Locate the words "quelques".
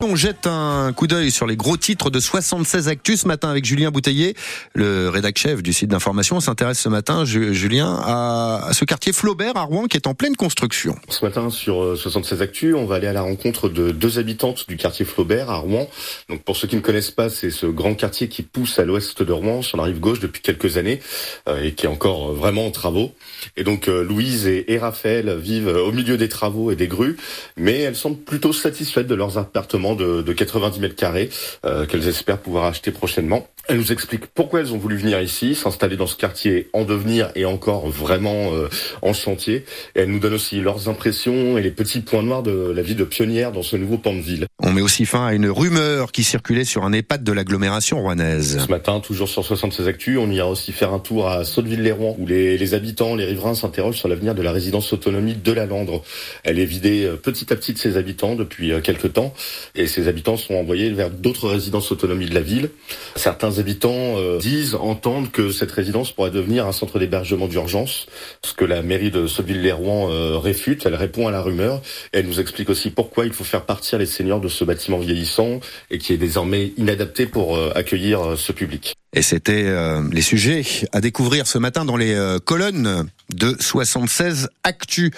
20.42-20.76, 58.82-59.12